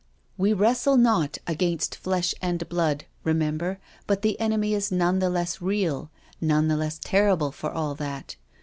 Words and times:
'We 0.39 0.51
wrestle 0.53 0.97
not 0.97 1.37
against 1.45 1.95
flesh 1.95 2.33
and 2.41 2.67
blood/ 2.67 3.05
re 3.23 3.33
member, 3.33 3.77
but 4.07 4.23
the 4.23 4.39
enemy 4.39 4.73
is 4.73 4.91
none 4.91 5.19
the 5.19 5.29
less 5.29 5.61
real, 5.61 6.09
none 6.41 6.69
the 6.69 6.75
less 6.75 6.97
terrible 6.99 7.51
for 7.51 7.69
all 7.71 7.93
that. 7.93 8.35